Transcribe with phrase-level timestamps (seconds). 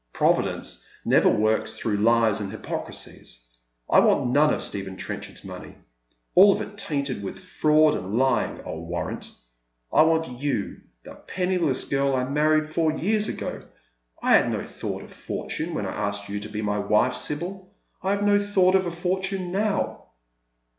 [0.13, 3.47] "Providence never works through lies and hypocrisies.
[3.85, 5.75] 1 want none of Stephen Trenchard's money;
[6.33, 9.31] all of it tainted with fraud and lying, I'll warrant.
[9.93, 13.67] I want you, the penniless girl I married four years ago.
[14.23, 17.71] I had no thought of fortune when I asked you to be my wife, Sibyl.
[18.01, 20.07] I have no thought of a f oiiun© now.''